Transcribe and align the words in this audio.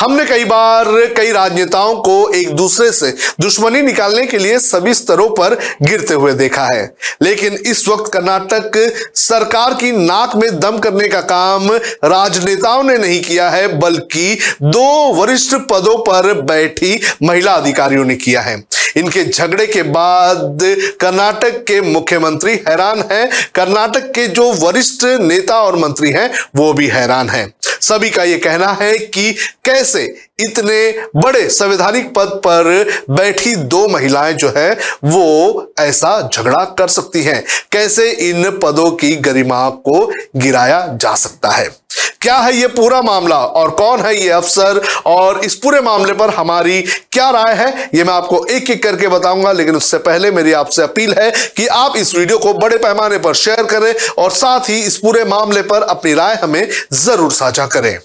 हमने 0.00 0.24
कई 0.24 0.44
बार 0.44 0.84
कई 1.16 1.32
राजनेताओं 1.32 1.94
को 1.96 2.30
एक 2.30 2.50
दूसरे 2.50 2.92
से 2.92 3.14
दुश्मनी 3.40 3.82
निकालने 3.82 4.26
के 4.26 4.38
लिए 4.38 4.58
सभी 4.58 4.94
स्तरों 4.94 5.28
पर 5.30 5.58
गिरते 5.82 6.14
हुए 6.14 6.32
देखा 6.32 6.64
है। 6.64 6.96
लेकिन 7.22 7.54
इस 7.54 7.88
वक्त 7.88 8.12
कर्नाटक 8.12 8.94
सरकार 9.14 9.74
की 9.74 9.92
नाक 9.92 10.36
में 10.36 10.60
दम 10.60 10.78
करने 10.78 11.08
का 11.08 11.20
काम 11.20 11.72
राजनेताओं 12.04 12.82
ने 12.82 12.98
नहीं 12.98 13.22
किया 13.22 13.50
है, 13.50 13.78
बल्कि 13.78 14.38
दो 14.62 15.12
वरिष्ठ 15.12 15.54
पदों 15.54 15.98
पर 15.98 16.32
बैठी 16.42 17.00
महिला 17.22 17.52
अधिकारियों 17.52 18.04
ने 18.04 18.14
किया 18.14 18.40
है। 18.40 18.64
इनके 18.96 19.24
झगड़े 19.24 19.66
के 19.66 19.82
बाद 19.82 20.58
कर्नाटक 21.00 21.64
के 21.64 21.80
मुख्यमंत्री 21.80 22.52
हैरान 22.68 23.04
हैं। 23.12 23.30
कर्नाटक 23.54 24.10
के 24.10 24.26
जो 24.26 24.52
वरिष्ठ 24.52 25.04
नेता 25.04 25.60
और 25.60 25.76
मंत्री 25.76 26.10
हैं, 26.10 26.30
वो 26.56 26.72
भी 26.72 26.86
हैरान 26.86 27.28
हैं। 27.28 27.52
सभी 27.80 28.10
का 28.10 28.24
ये 28.24 28.38
कहना 28.38 28.78
है 28.80 28.98
कि 28.98 29.36
कैसे 29.78 30.02
इतने 30.38 30.78
बड़े 31.16 31.48
संवैधानिक 31.50 32.12
पद 32.14 32.28
पर 32.46 32.64
बैठी 33.10 33.54
दो 33.66 33.86
महिलाएँ 33.88 34.32
जो 34.34 34.52
है, 34.56 34.70
वो 35.04 35.72
ऐसा 35.78 36.20
झगड़ा 36.28 36.64
कर 36.78 36.88
सकती 36.88 37.22
हैं। 37.22 37.42
कैसे 37.72 38.10
इन 38.30 38.50
पदों 38.62 38.90
की 38.92 39.14
गरिमा 39.16 39.68
को 39.70 40.06
गिराया 40.36 40.86
जा 40.94 41.14
सकता 41.16 41.50
है? 41.50 41.68
क्या 42.22 42.36
है 42.36 42.54
ये 42.56 42.66
पूरा 42.66 43.00
मामला 43.02 43.36
और 43.36 43.70
कौन 43.70 44.00
है 44.00 44.14
ये 44.16 44.28
अफसर? 44.30 44.80
और 45.06 45.40
इस 45.44 45.54
पूरे 45.54 45.80
मामले 45.80 46.12
पर 46.12 46.30
हमारी 46.30 46.80
क्या 47.12 47.28
राय 47.30 47.54
है? 47.54 47.90
ये 47.94 48.04
मैं 48.04 48.12
आपको 48.14 48.44
एक 48.46 48.70
एक 48.70 48.82
करके 48.82 49.08
बताऊँगा, 49.08 49.52
लेकिन 49.52 49.76
उससे 49.76 49.98
पहले 50.00 50.30
मेरी 50.30 50.52
आपसे 50.54 50.82
अपील 50.82 51.14
है 51.18 51.30
कि 51.56 51.66
आप 51.66 51.96
इस 51.96 52.14
वीडियो 52.14 52.38
को 52.38 52.54
बड़े 52.56 52.78
पैमाने 52.78 53.18
पर 53.18 53.34
शेयर 53.36 53.62
करें 53.66 53.94
और 54.18 54.30
साथ 54.32 54.68
ही 54.70 54.80
इस 54.82 54.96
पूरे 54.98 55.24
मामले 55.26 55.62
पर 55.64 55.82
अपनी 55.88 56.14
राय 56.14 56.34
हमें 56.34 56.66
ज़रूर 56.94 57.32
साझा 57.32 57.66
करें। 57.66 57.98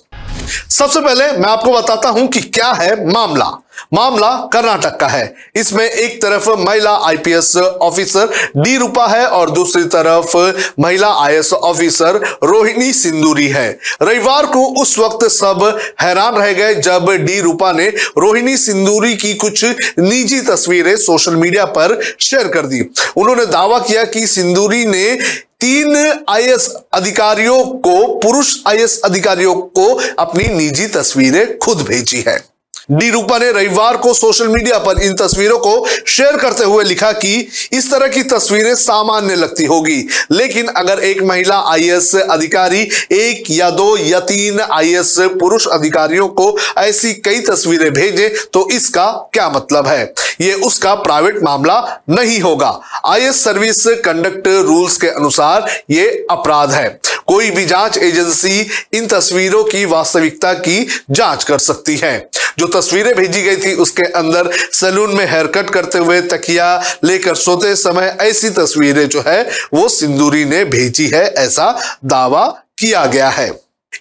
सबसे 0.70 1.00
पहले 1.02 1.32
मैं 1.32 1.50
आपको 1.50 1.74
बताता 1.74 2.10
हूँ 2.10 2.28
कि 2.28 2.42
क्या 2.42 2.72
है 2.72 2.96
मामला। 3.12 3.46
मामला 3.94 4.30
कर्नाटक 4.54 4.98
का 5.00 5.08
है। 5.08 5.36
इसमें 5.56 5.84
एक 5.84 6.22
तरफ़ 6.22 6.50
महिला 6.60 6.92
आईपीएस 7.06 7.56
ऑफिसर 7.58 8.34
डी 8.58 8.76
रूपा 8.78 9.06
है 9.08 9.26
और 9.28 9.50
दूसरी 9.50 9.84
तरफ़ 9.86 10.36
महिला 10.82 11.08
आईएएस 11.16 11.52
ऑफिसर 11.54 12.18
रोहिणी 12.44 12.92
सिंदूरी 12.94 13.48
है। 13.48 13.70
रविवार 14.02 14.46
को 14.46 14.66
उस 14.82 14.98
वक्त 15.00 15.28
सब 15.30 15.64
हैरान 16.02 16.36
रह 16.36 16.52
गए 16.54 16.76
जब 16.76 17.12
डी 17.26 17.40
रूपा 17.42 17.72
ने 17.72 17.88
रोहिणी 18.18 18.58
सिंदूरी 18.58 19.16
की 19.16 19.34
कुछ 19.36 19.66
निजी 20.00 20.42
तस्वीरें 20.42 20.96
सोशल 20.98 21.36
मीडिया 21.36 21.66
पर 21.78 22.00
शेयर 22.20 22.48
कर 22.48 22.66
दी। 22.66 22.82
उन्होंने 23.18 23.46
दावा 23.48 23.80
किया 23.80 24.04
कि 24.06 24.28
सिंदूरी 24.28 24.86
ने 24.86 25.18
तीन 25.64 26.24
आईएएस 26.30 26.68
अधिकारियों 26.94 27.66
को 27.66 28.20
पुरुष 28.20 28.56
आईएएस 28.68 29.02
अधिकारियों 29.06 29.54
को 29.56 29.86
अपनी 30.20 30.48
निजी 30.48 30.88
तस्वीरें 30.88 31.58
खुद 31.58 31.82
भेजी 31.82 32.24
है। 32.28 32.53
डी 32.92 33.10
रूपा 33.10 33.38
ने 33.38 33.52
रविवार 33.52 33.98
को 33.98 34.14
सोशल 34.14 34.48
मीडिया 34.48 34.78
पर 34.80 35.00
इन 35.02 35.14
तस्वीरों 35.16 35.58
को 35.60 35.86
शेयर 36.08 36.38
करते 36.38 36.64
हुए 36.64 36.84
लिखा 36.84 37.12
कि 37.12 37.36
इस 37.74 37.90
तरह 37.92 38.08
की 38.08 38.24
तस्वीरें 38.24 38.74
सामान्य 38.76 39.36
लगती 39.36 39.66
होगी। 39.66 40.08
लेकिन 40.32 40.68
अगर 40.68 41.00
एक 41.00 41.22
महिला 41.24 41.60
आईएएस 41.68 42.16
अधिकारी, 42.16 42.82
एक 43.12 43.52
या 43.52 43.70
दो 43.70 43.96
या 43.98 44.20
तीन 44.22 44.60
आईएएस 44.62 45.16
पुरुष 45.40 45.68
अधिकारियों 45.68 46.28
को 46.30 46.56
ऐसी 46.78 47.14
कई 47.16 47.40
तस्वीरें 47.42 47.92
भेजे 47.94 48.28
तो 48.54 48.68
इसका 48.72 49.06
क्या 49.34 49.50
मतलब 49.50 49.88
है? 49.88 50.04
ये 50.42 50.54
उसका 50.54 50.94
प्राइवेट 50.96 51.42
मामला 51.44 51.80
नहीं 52.10 52.40
होगा। 52.42 52.80
आईएएस 53.06 53.44
सर्विस 53.44 53.84
कंडक्ट 54.06 54.48
रूल्स 54.48 54.98
के 54.98 55.08
अनुसार 55.08 55.70
ये 55.90 56.10
अपराध 56.32 56.72
है। 56.72 56.88
कोई 57.28 57.50
भी 57.52 57.66
जाँच 57.66 57.98
एजेंसी 57.98 58.68
इन 58.94 59.08
तस्वीरों 59.08 59.64
की 59.64 59.86
वास्तविकता 59.86 60.54
की 60.54 60.88
जाँच 61.12 61.44
कर 61.44 61.60
सकती 61.60 61.98
है। 61.98 62.18
जो 62.60 62.68
तस्वीरें 62.72 63.14
भेजी 63.16 63.42
गई 63.42 63.56
थी 63.58 63.74
उसके 63.76 64.04
अंदर 64.14 64.50
सैलून 64.74 65.16
में 65.16 65.26
हेयर 65.32 65.48
कट 65.48 65.70
करते 65.70 65.98
हुए 65.98 66.22
तकिया 66.28 66.70
लेकर 67.04 67.36
सोते 67.36 67.76
समय 67.76 68.16
ऐसी 68.22 68.50
तस्वीरें 68.52 69.08
जो 69.10 69.24
है, 69.28 69.42
वो 69.74 69.88
सिंदूरी 69.90 70.46
ने 70.46 70.64
भेजी 70.66 71.08
है, 71.08 71.26
ऐसा 71.28 71.98
दावा 72.06 72.48
किया 72.80 73.06
गया 73.06 73.30
है। 73.30 73.52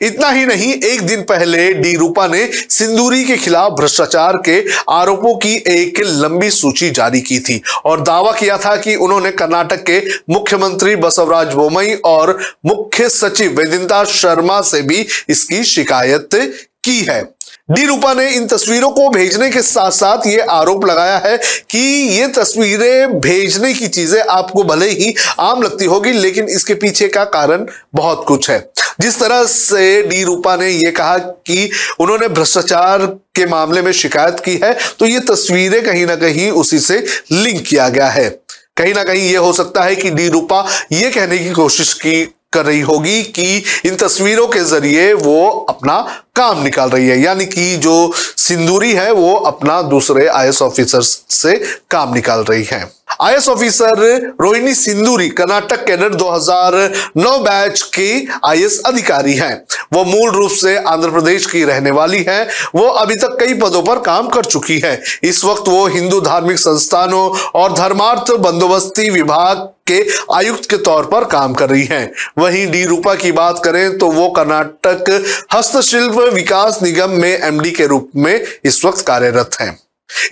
इतना 0.03 0.29
ही 0.31 0.45
नहीं, 0.47 0.73
एक 0.75 1.03
दिन 1.03 1.23
पहले 1.23 1.73
डी 1.73 1.95
रूपा 1.97 2.27
ने 2.27 2.47
सिंदूरी 2.71 3.25
के 3.25 3.37
खिलाफ 3.37 3.73
भ्रष्टाचार 3.73 4.37
के 4.47 4.59
आरोपों 4.91 5.35
की 5.37 5.55
एक 5.69 6.01
लंबी 6.01 6.51
सूची 6.51 6.91
जारी 6.91 7.21
की 7.21 7.39
थी 7.41 7.61
और 7.85 8.01
दावा 8.01 8.33
किया 8.33 8.57
था 8.59 8.77
कि 8.77 8.95
उन्होंने 8.97 9.31
कर्नाटक 9.33 9.83
के 9.83 10.01
मुख्यमंत्री 10.31 10.97
बसवराज 10.97 11.53
बोमई 11.55 11.95
और 12.05 12.39
मुख्य 12.67 13.09
सचिव 13.09 13.57
वेदिंता 13.57 14.05
शर्मा 14.05 14.61
से 14.63 14.83
भी 14.83 15.07
इसकी 15.29 15.63
शिकायत 15.65 16.35
की 16.85 16.99
है। 17.01 17.23
डी 17.71 17.85
रूपा 17.87 18.13
ने 18.15 18.29
इन 18.31 18.47
तस्वीरों 18.47 18.91
को 18.91 19.09
भेजने 19.11 19.49
के 19.51 19.61
साथ 19.63 19.91
साथ 19.91 20.27
ये 20.27 20.39
आरोप 20.51 20.85
लगाया 20.85 21.19
है 21.19 21.37
कि 21.71 21.79
ये 21.79 22.27
तस्वीरें 22.29 23.21
भेजने 23.21 23.73
की 23.75 23.89
चीज़ें 23.89 24.21
आपको 24.21 24.65
भले 24.65 24.89
ही 24.91 25.15
आम 25.41 25.63
लगती 25.63 25.85
होगी, 25.85 26.13
लेकिन 26.13 26.49
इसके 26.49 26.75
पीछे 26.75 27.09
का 27.09 27.25
कारण 27.27 27.67
बहुत 27.95 28.25
कुछ 28.29 28.51
है। 28.51 28.59
जिस 29.01 29.19
तरह 29.21 29.45
से 29.45 30.03
डी 30.03 30.23
रूपा 30.25 30.57
ने 30.57 30.69
यह 30.69 30.91
कहा 30.91 31.17
कि 31.19 31.71
उन्होंने 32.01 32.29
भ्रष्टाचार 32.29 33.07
के 33.37 33.47
मामले 33.47 33.83
में 33.83 33.93
शिकायत 33.93 34.41
की 34.41 34.59
है 34.65 34.77
तो 34.99 35.07
ये 35.07 35.21
तस्वीरें 35.21 35.83
कहीं 35.85 36.05
ना 36.07 36.17
कहीं 36.17 36.51
उसी 36.53 36.79
से 36.81 36.99
लिंक 37.33 37.65
किया 37.67 37.89
गया 37.89 38.09
है। 38.09 38.29
कहीं 38.77 38.95
ना 38.95 39.03
कहीं 39.05 39.31
यह 39.31 39.39
हो 39.39 39.53
सकता 39.53 39.83
है 39.83 39.97
कि 39.97 40.11
डी 40.11 40.29
रूपा 40.29 40.65
ये 40.93 41.11
कहने 41.11 41.39
की 41.39 41.51
कोशिश 41.53 41.93
की 41.97 42.23
कर 42.53 42.67
रही 42.67 42.81
होगी 42.81 43.23
कि 43.23 43.63
इन 43.87 43.97
तस्वीरों 43.97 44.47
के 44.47 44.61
ज़रिए 44.61 45.13
वो 45.13 45.51
अपना 45.69 46.01
काम 46.37 46.63
निकाल 46.63 46.91
रही 46.91 47.09
है। 47.09 47.21
यानी 47.21 47.47
कि 47.47 47.77
जो 47.77 48.13
सिंदूरी 48.17 48.93
है, 48.93 49.13
वो 49.13 49.35
अपना 49.35 49.81
दूसरे 49.83 50.27
आई 50.27 50.51
ऑफिसर 50.63 51.03
से 51.03 51.57
काम 51.91 52.15
निकाल 52.15 52.45
रही 52.45 52.65
है। 52.65 53.02
आई 53.21 53.35
officer 53.35 54.01
Rohini 54.41 54.75
Sindhuri, 54.75 55.29
Karnataka 55.29 55.85
cadre 55.85 56.15
2009 56.15 57.39
batch 57.39 57.83
की 57.83 58.29
आई 58.47 58.65
अधिकारी 58.87 59.35
हैं। 59.35 59.55
वो 59.93 60.05
मूल 60.05 60.31
रूप 60.31 60.51
से 60.51 60.77
आंध्र 60.79 61.11
प्रदेश 61.11 61.47
की 61.47 61.65
रहने 61.65 61.91
वाली 61.91 62.23
हैं। 62.29 62.47
वो 62.75 62.87
अभी 62.89 63.15
तक 63.15 63.37
कई 63.41 63.55
पदों 63.55 63.83
पर 63.83 63.99
काम 63.99 64.29
कर 64.29 64.45
चुकी 64.45 64.79
है। 64.79 65.01
इस 65.23 65.45
वक्त 65.45 65.69
वो 65.69 65.87
हिंदू 65.87 66.21
धार्मिक 66.21 66.59
संस्थानों 66.59 67.29
और 67.55 67.73
धर्मार्थ 67.73 68.33
बंदोबस्ती 68.33 69.09
विभाग 69.11 69.69
के 69.87 70.01
आयुक्त 70.35 70.71
के 70.71 70.77
तौर 70.77 71.07
पर 71.07 71.25
काम 71.25 71.55
कर 71.55 71.71
रही 71.71 71.85
हैं। 71.85 72.13
वहीं 72.39 72.67
डी 72.71 72.85
रूपा 72.85 73.15
की 73.15 73.33
बात 73.33 73.61
करें 73.65 73.99
तो 73.99 74.11
वो 74.11 74.29
कर्नाटक 74.29 75.25
हस्तशिल्प 75.55 76.19
विकास 76.35 76.79
निगम 76.83 77.11
में 77.11 77.31
एमडी 77.31 77.71
के 77.71 77.87
रूप 77.87 78.11
में 78.17 78.45
इस 78.65 78.85
वक्त 78.85 79.07
कार्यरत 79.07 79.57
हैं। 79.61 79.79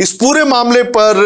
इस 0.01 0.13
पूरे 0.13 0.45
मामले 0.45 0.83
पर 0.83 1.19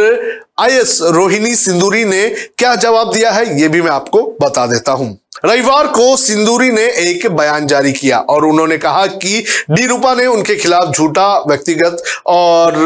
आईएस 0.60 0.98
रोहिणी 1.02 1.54
सिंदूरी 1.56 2.04
ने 2.04 2.28
क्या 2.58 2.74
जवाब 2.74 3.12
दिया 3.12 3.30
है 3.30 3.60
यह 3.60 3.68
भी 3.68 3.80
मैं 3.82 3.90
आपको 3.90 4.22
बता 4.42 4.66
देता 4.66 4.92
हूँ। 4.92 5.18
रविवार 5.44 5.86
को 5.86 6.16
सिंदूरी 6.16 6.70
ने 6.70 6.84
एक 7.00 7.26
बयान 7.26 7.66
जारी 7.66 7.92
किया 7.92 8.18
और 8.18 8.44
उन्होंने 8.44 8.78
कहा 8.78 9.06
कि 9.06 9.44
डी 9.70 9.86
रूपा 9.86 10.14
ने 10.14 10.26
उनके 10.26 10.56
खिलाफ 10.56 10.94
झूठा, 10.94 11.28
व्यक्तिगत 11.38 12.02
और 12.26 12.76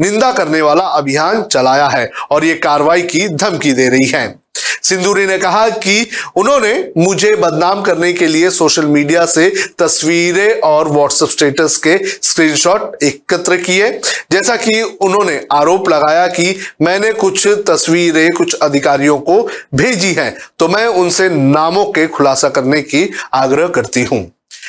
निंदा 0.00 0.32
करने 0.32 0.60
वाला 0.62 0.84
अभियान 0.84 1.42
चलाया 1.42 1.88
है 1.88 2.10
और 2.30 2.44
ये 2.44 2.54
कार्रवाई 2.54 3.02
की 3.02 3.28
धमकी 3.28 3.72
दे 3.72 3.88
रही 3.88 4.08
है। 4.08 4.41
सिंदूरी 4.82 5.26
ने 5.26 5.38
कहा 5.38 5.68
कि 5.78 6.06
उन्होंने 6.36 6.72
मुझे 6.98 7.30
बदनाम 7.36 7.82
करने 7.82 8.12
के 8.12 8.26
लिए 8.26 8.50
सोशल 8.50 8.86
मीडिया 8.86 9.24
से 9.26 9.48
तस्वीरें 9.78 10.60
और 10.60 10.88
व्हाट्सएप 10.88 11.28
स्टेटस 11.28 11.76
के 11.86 11.96
स्क्रीनशॉट 12.22 13.02
एकत्र 13.02 13.56
किए। 13.58 13.90
जैसा 14.32 14.56
कि 14.56 14.80
उन्होंने 14.82 15.40
आरोप 15.52 15.88
लगाया 15.88 16.26
कि 16.28 16.54
मैंने 16.82 17.12
कुछ 17.14 17.46
तस्वीरें 17.66 18.30
कुछ 18.32 18.54
अधिकारियों 18.54 19.18
को 19.20 19.40
भेजी 19.74 20.12
हैं 20.14 20.34
तो 20.58 20.68
मैं 20.68 20.86
उनसे 20.86 21.28
नामों 21.28 21.84
के 21.86 22.06
खुलासा 22.08 22.48
करने 22.48 22.80
की 22.82 23.08
आग्रह 23.34 23.68
करती 23.68 24.04
हूँ। 24.04 24.20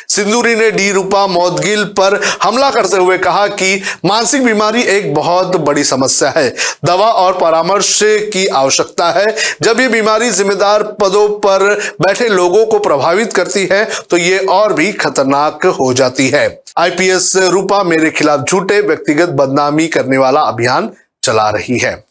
सिंदूरी 0.09 0.55
ने 0.55 0.69
डी 0.71 0.91
रूपा 0.91 1.25
मौदगिल 1.27 1.83
पर 1.99 2.19
हमला 2.43 2.69
करते 2.71 2.97
हुए 2.97 3.17
कहा 3.17 3.47
कि 3.49 3.81
मानसिक 4.05 4.43
बीमारी 4.45 4.81
एक 4.89 5.13
बहुत 5.13 5.55
बड़ी 5.59 5.83
समस्या 5.83 6.29
है। 6.29 6.49
दवा 6.85 7.07
और 7.07 7.37
परामर्श 7.37 7.99
की 8.33 8.45
आवश्यकता 8.47 9.09
है। 9.11 9.25
जब 9.61 9.79
ये 9.79 9.87
बीमारी 9.87 10.29
जिम्मेदार 10.31 10.83
पदों 11.01 11.27
पर 11.39 11.69
बैठे 12.01 12.27
लोगों 12.29 12.65
को 12.65 12.79
प्रभावित 12.79 13.33
करती 13.33 13.67
है 13.71 13.83
तो 14.09 14.17
ये 14.17 14.37
और 14.49 14.73
भी 14.73 14.91
खतरनाक 14.93 15.65
हो 15.79 15.93
जाती 15.93 16.27
है। 16.29 16.47
आईपीएस 16.77 17.35
रूपा 17.37 17.83
मेरे 17.83 18.09
खिलाफ 18.11 18.39
झूठे, 18.41 18.81
व्यक्तिगत 18.81 19.29
बदनामी 19.31 19.87
करने 19.87 20.17
वाला 20.17 20.41
अभियान 20.41 20.91
चला 21.23 21.49
रही 21.49 21.77
है। 21.77 22.03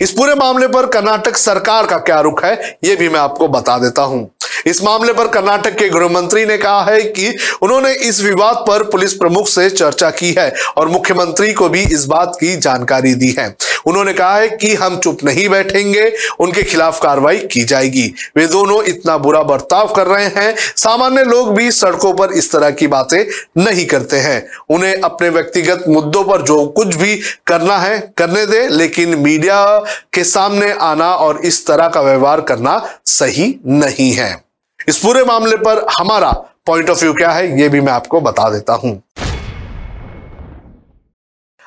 इस 0.00 0.10
पूरे 0.10 0.34
मामले 0.34 0.66
पर 0.68 0.86
कर्नाटक 0.86 1.36
सरकार 1.36 1.86
का 1.86 1.96
क्या 1.98 2.20
रुख 2.20 2.44
है, 2.44 2.78
ये 2.84 2.96
भी 2.96 3.08
मैं 3.08 3.20
आपको 3.20 3.48
बता 3.48 3.78
देता 3.78 4.02
हूँ। 4.02 4.28
इस 4.66 4.82
मामले 4.82 5.12
पर 5.12 5.28
कर्नाटक 5.28 5.74
के 5.74 5.88
गृह 5.88 6.08
मंत्री 6.08 6.44
ने 6.46 6.58
कहा 6.58 6.82
है 6.84 7.02
कि 7.02 7.34
उन्होंने 7.62 7.92
इस 7.92 8.20
विवाद 8.20 8.64
पर 8.68 8.82
पुलिस 8.82 9.14
प्रमुख 9.14 9.48
से 9.48 9.70
चर्चा 9.70 10.10
की 10.10 10.32
है 10.38 10.52
और 10.76 10.88
मुख्यमंत्री 10.88 11.52
को 11.52 11.68
भी 11.68 11.82
इस 11.82 12.04
बात 12.04 12.36
की 12.40 12.56
जानकारी 12.56 13.14
दी 13.14 13.34
है। 13.38 13.56
उन्होंने 13.86 14.12
कहा 14.12 14.36
है 14.36 14.48
कि 14.48 14.74
हम 14.74 14.96
चुप 14.98 15.18
नहीं 15.24 15.48
बैठेंगे, 15.48 16.12
उनके 16.40 16.62
खिलाफ 16.62 17.02
कार्रवाई 17.02 17.38
की 17.38 17.64
जाएगी। 17.64 18.14
वे 18.36 18.46
दोनों 18.46 18.82
इतना 18.82 19.16
बुरा 19.18 19.42
बर्ताव 19.42 19.92
कर 19.92 20.06
रहे 20.06 20.26
हैं, 20.26 20.54
सामान्य 20.76 21.24
लोग 21.24 21.54
भी 21.54 21.70
सड़कों 21.70 22.12
पर 22.12 22.32
इस 22.32 22.52
तरह 22.52 22.70
की 22.70 22.86
बातें 22.86 23.24
नहीं 23.58 23.86
करते 23.86 24.16
हैं। 24.16 24.46
उन्हें 24.70 25.00
अपने 25.00 25.28
व्यक्तिगत 25.28 25.84
मुद्दों 25.88 26.24
पर 26.24 26.42
जो 26.42 26.66
कुछ 26.66 26.94
भी 26.96 27.16
करना 27.46 27.78
है, 27.78 27.98
करने 28.16 28.46
दे, 28.46 28.66
लेकिन 28.68 29.14
मीडिया 29.14 29.78
के 30.12 30.24
सामने 30.24 30.72
आना 30.72 31.14
और 31.14 31.40
इस 31.44 31.66
तरह 31.66 31.88
का 31.88 32.00
व्यवहार 32.00 32.40
करना 32.40 32.82
सही 33.06 33.54
नहीं 33.66 34.12
है। 34.12 34.48
इस 34.88 34.98
पूरे 34.98 35.24
मामले 35.24 35.56
पर 35.58 35.86
हमारा 35.98 36.30
पॉइंट 36.66 36.90
ऑफ़ 36.90 37.00
व्यू 37.00 37.12
क्या 37.14 37.30
है, 37.30 37.60
ये 37.60 37.68
भी 37.68 37.80
मैं 37.80 37.92
आपको 37.92 38.20
बता 38.20 38.48
देता 38.50 38.74
हूँ। 38.74 39.02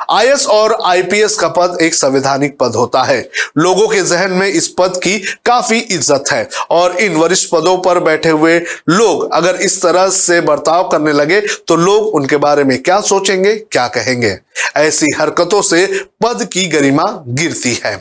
आईएएस 0.10 0.46
और 0.48 0.76
आईपीएस 0.86 1.36
का 1.40 1.48
पद 1.48 1.78
एक 1.82 1.94
संवैधानिक 1.94 2.58
पद 2.60 2.76
होता 2.76 3.04
है। 3.04 3.20
लोगों 3.58 3.88
के 3.88 4.02
जहन 4.02 4.32
में 4.32 4.48
इस 4.48 4.68
पद 4.80 5.00
की 5.04 5.18
काफ़ी 5.46 5.80
इज़्ज़त 5.80 6.32
है 6.32 6.48
और 6.72 6.96
इन 6.98 7.16
वरिष्ठ 7.16 7.50
पदों 7.52 7.78
पर 7.78 8.00
बैठे 8.00 8.30
हुए 8.30 8.60
लोग 8.90 9.32
अगर 9.34 9.62
इस 9.62 9.82
तरह 9.82 10.10
से 10.10 10.42
बर्ताव 10.42 10.88
करने 10.90 11.14
लगे 11.14 11.42
तो 11.42 11.76
लोग 11.78 12.16
उनके 12.16 12.38
बारे 12.40 12.64
में 12.64 12.82
क्या 12.84 13.00
सोचेंगे, 13.02 13.56
क्या 13.56 13.88
कहेंगे? 13.90 14.38
ऐसी 14.78 15.16
हरकतों 15.20 15.62
से 15.62 15.86
पद 16.24 16.48
की 16.54 16.68
गरिमा 16.68 17.04
गिरती 17.30 17.80
है। 17.86 17.96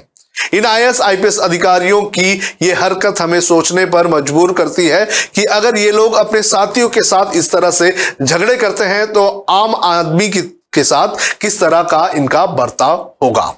इन 0.54 0.66
आईएएस 0.66 1.00
आईपीएस 1.00 1.38
अधिकारियों 1.38 2.02
की 2.02 2.40
ये 2.62 2.72
हरकत 2.72 3.20
हमें 3.20 3.40
सोचने 3.40 3.86
पर 3.86 4.06
मजबूर 4.06 4.52
करती 4.52 4.86
है 4.86 5.04
कि 5.34 5.44
अगर 5.44 5.78
ये 5.78 5.90
लोग 5.90 6.14
अपने 6.14 6.42
साथियों 6.42 6.88
के 6.88 7.02
साथ 7.02 7.36
इस 7.36 7.50
तरह 7.52 7.70
से 7.70 7.94
झगड़े 8.22 8.56
करते 8.56 8.84
हैं 8.84 9.12
तो 9.12 9.46
आम 9.50 9.74
आदमी 9.74 10.28
की 10.28 10.84
साथ 10.84 11.08
किस 11.40 11.60
तरह 11.60 11.82
का 11.82 12.10
इनका 12.14 12.44
बर्ताव 12.46 13.14
होगा? 13.22 13.54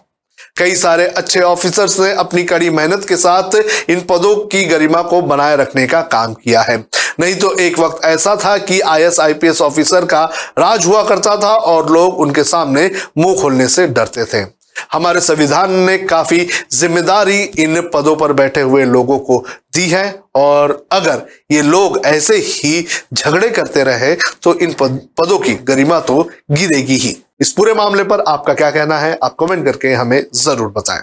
कई 0.57 0.75
सारे 0.75 1.07
अच्छे 1.07 1.41
ऑफिसर्स 1.41 1.99
ने 2.01 2.13
अपनी 2.13 2.43
कड़ी 2.45 2.71
मेहनत 2.71 3.05
के 3.09 3.17
साथ 3.17 3.55
इन 3.91 4.01
पदों 4.01 4.35
की 4.47 4.65
गरिमा 4.65 5.03
को 5.03 5.21
बनाए 5.23 5.57
रखने 5.57 5.87
का 5.87 6.01
काम 6.03 6.35
किया 6.35 6.63
है। 6.63 6.77
नहीं 7.21 7.35
तो 7.35 7.53
एक 7.57 7.79
वक्त 7.79 8.05
ऐसा 8.05 8.37
था 8.37 8.57
कि 8.59 8.81
आईएएस 8.81 9.21
आईपीएस 9.21 9.61
ऑफिसर 9.63 10.05
का 10.05 10.25
राज 10.59 10.87
हुआ 10.87 11.03
करता 11.03 11.37
था 11.37 11.55
और 11.55 11.91
लोग 11.91 12.21
उनके 12.21 12.45
सामने 12.45 12.91
मुँह 13.19 13.41
खोलने 13.43 13.69
से 13.69 13.87
डरते 13.87 14.25
थे। 14.25 14.45
हमारे 14.93 15.21
संविधान 15.21 15.73
ने 15.81 15.97
काफ़ी 15.99 16.47
ज़िम्मेदारी 16.73 17.41
इन 17.59 17.81
पदों 17.95 18.15
पर 18.17 18.33
बैठे 18.33 18.61
हुए 18.61 18.85
लोगों 18.87 19.19
को 19.21 19.39
दी 19.75 19.89
है 19.89 20.05
और 20.37 20.71
अगर 20.93 21.27
ये 21.53 21.63
लोग 21.63 22.01
ऐसे 22.07 22.37
ही 22.37 22.85
झगड़े 23.15 23.49
करते 23.51 23.85
रहे 23.85 24.15
तो 24.43 24.55
इन 24.57 24.73
पदों 24.81 25.39
की 25.39 25.55
गरिमा 25.65 26.01
तो 26.01 26.23
गिरेगी 26.51 26.97
ही। 26.97 27.17
इस 27.41 27.53
पूरे 27.53 27.75
मामले 27.75 28.03
पर 28.05 28.21
आपका 28.29 28.55
क्या 28.55 28.71
कहना 28.71 28.99
है, 28.99 29.19
आप 29.25 29.37
कमेंट 29.41 29.65
करके 29.65 29.93
हमें 29.95 30.25
ज़रूर 30.35 30.69
बताएँ। 30.71 31.03